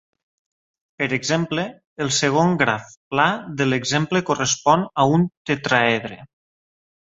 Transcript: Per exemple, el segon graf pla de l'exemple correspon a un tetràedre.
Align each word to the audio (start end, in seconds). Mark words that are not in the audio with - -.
Per 1.01 1.07
exemple, 1.17 1.65
el 2.05 2.09
segon 2.19 2.55
graf 2.61 2.95
pla 3.13 3.27
de 3.61 3.67
l'exemple 3.69 4.23
correspon 4.31 4.87
a 5.05 5.07
un 5.19 5.29
tetràedre. 5.53 6.19